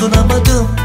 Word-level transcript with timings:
tutunamadım. 0.00 0.79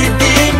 por. 0.00 0.53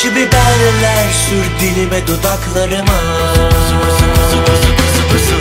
Acı 0.00 0.16
biberler 0.16 1.06
sür 1.28 1.60
dilime 1.60 2.06
dudaklarıma. 2.06 3.00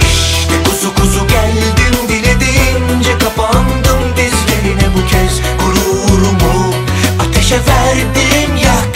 İşte 0.08 0.54
kuzu 0.66 0.96
kuzu 0.96 1.28
geldim 1.28 2.08
dile 2.08 2.40
deyince 2.40 3.18
kapandım 3.18 4.16
dizlerine 4.18 4.94
bu 4.96 5.08
kez 5.08 5.42
Gururumu. 5.60 6.74
Ateşe 7.20 7.56
verdim 7.56 8.56
yak 8.66 8.89